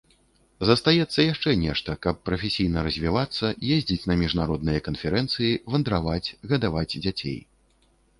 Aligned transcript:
Застаецца 0.67 1.19
яшчэ 1.23 1.51
нешта, 1.65 1.95
каб 2.05 2.15
прафесійна 2.29 2.79
развівацца, 2.87 3.51
ездзіць 3.75 4.07
на 4.13 4.17
міжнародныя 4.23 4.79
канферэнцыі, 4.87 5.53
вандраваць, 5.75 6.33
гадаваць 6.55 6.91
дзяцей. 7.05 7.37